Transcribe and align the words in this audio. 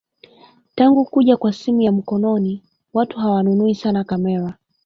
Tangu 0.75 1.05
kuja 1.05 1.37
kwa 1.37 1.53
simu 1.53 1.81
ya 1.81 1.91
mkononi 1.91 2.63
watu 2.93 3.19
hawanunui 3.19 3.75
sana 3.75 4.03
kamera 4.03 4.57